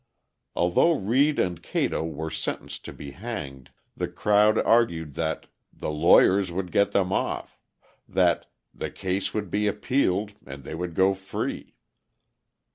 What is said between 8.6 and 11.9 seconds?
"the case would be appealed, and they would go free."